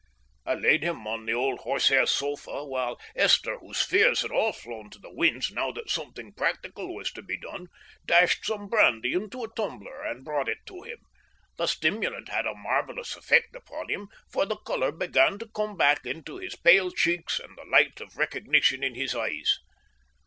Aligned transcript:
I 0.47 0.55
laid 0.55 0.81
him 0.81 1.05
on 1.05 1.27
the 1.27 1.33
old 1.33 1.59
horsehair 1.59 2.07
sofa, 2.07 2.65
while 2.65 2.99
Esther, 3.15 3.59
whose 3.59 3.83
fears 3.83 4.21
had 4.21 4.31
all 4.31 4.51
flown 4.51 4.89
to 4.89 4.97
the 4.97 5.13
winds 5.13 5.51
now 5.51 5.71
that 5.73 5.91
something 5.91 6.33
practical 6.33 6.95
was 6.95 7.11
to 7.11 7.21
be 7.21 7.37
done, 7.37 7.67
dashed 8.07 8.45
some 8.47 8.67
brandy 8.67 9.13
into 9.13 9.43
a 9.43 9.53
tumbler 9.53 10.01
and 10.01 10.25
brought 10.25 10.49
it 10.49 10.57
to 10.65 10.81
him. 10.81 10.97
The 11.57 11.67
stimulant 11.67 12.29
had 12.29 12.47
a 12.47 12.55
marvellous 12.55 13.15
effect 13.15 13.55
upon 13.55 13.89
him, 13.89 14.07
for 14.27 14.47
the 14.47 14.57
colour 14.57 14.91
began 14.91 15.37
to 15.37 15.47
come 15.55 15.77
back 15.77 16.03
into 16.03 16.37
his 16.37 16.55
pale 16.55 16.89
cheeks 16.89 17.39
and 17.39 17.55
the 17.55 17.65
light 17.65 18.01
of 18.01 18.17
recognition 18.17 18.83
in 18.83 18.95
his 18.95 19.13
eyes. 19.13 19.59